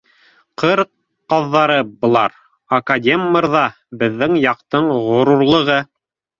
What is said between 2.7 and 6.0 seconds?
академ мырҙа, беҙҙең яҡтың ғорурлығы